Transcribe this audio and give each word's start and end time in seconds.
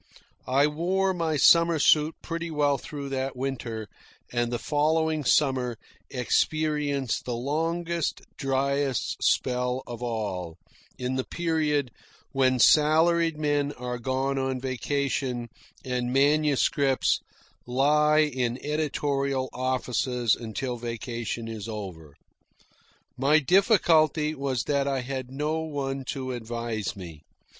I 0.47 0.65
wore 0.65 1.13
my 1.13 1.37
summer 1.37 1.77
suit 1.77 2.15
pretty 2.23 2.49
well 2.49 2.79
through 2.79 3.09
that 3.09 3.35
winter, 3.35 3.87
and 4.31 4.51
the 4.51 4.57
following 4.57 5.23
summer 5.23 5.77
experienced 6.09 7.25
the 7.25 7.35
longest, 7.35 8.21
dryest 8.35 9.21
spell 9.21 9.83
of 9.85 10.01
all, 10.01 10.57
in 10.97 11.17
the 11.17 11.23
period 11.23 11.91
when 12.31 12.57
salaried 12.57 13.37
men 13.37 13.73
are 13.73 13.99
gone 13.99 14.39
on 14.39 14.59
vacation 14.59 15.49
and 15.85 16.11
manuscripts 16.11 17.19
lie 17.67 18.21
in 18.21 18.57
editorial 18.65 19.49
offices 19.53 20.35
until 20.35 20.77
vacation 20.77 21.47
is 21.47 21.69
over. 21.69 22.15
My 23.17 23.37
difficulty 23.37 24.33
was 24.33 24.63
that 24.63 24.87
I 24.87 25.01
had 25.01 25.29
no 25.29 25.59
one 25.59 26.05
to 26.05 26.31
advise 26.31 26.95
me. 26.95 27.21